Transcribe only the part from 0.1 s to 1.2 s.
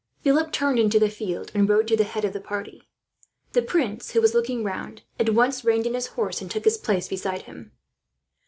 Philip turned into the